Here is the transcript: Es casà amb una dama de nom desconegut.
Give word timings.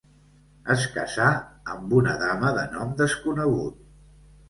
Es 0.75 0.85
casà 0.95 1.27
amb 1.75 1.95
una 2.01 2.17
dama 2.25 2.53
de 2.59 2.67
nom 2.75 2.99
desconegut. 3.07 3.83